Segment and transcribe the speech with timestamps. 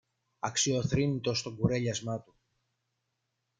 [0.39, 2.35] αξιοθρήνητος στον κουρέλιασμα του.